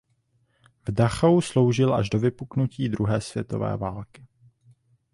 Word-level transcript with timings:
V 0.87 0.91
Dachau 0.91 1.41
sloužil 1.41 1.93
až 1.93 2.09
do 2.09 2.19
vypuknutí 2.19 2.89
druhé 2.89 3.21
světové 3.21 3.77
války. 3.77 4.27